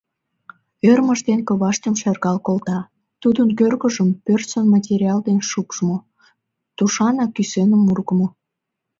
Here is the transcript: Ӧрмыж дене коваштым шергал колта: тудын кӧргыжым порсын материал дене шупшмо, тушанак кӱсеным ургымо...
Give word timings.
Ӧрмыж 0.89 1.19
дене 1.27 1.43
коваштым 1.49 1.93
шергал 2.01 2.37
колта: 2.45 2.79
тудын 3.21 3.49
кӧргыжым 3.59 4.09
порсын 4.23 4.65
материал 4.75 5.19
дене 5.27 5.43
шупшмо, 5.51 5.97
тушанак 6.77 7.31
кӱсеным 7.35 7.83
ургымо... 7.91 8.27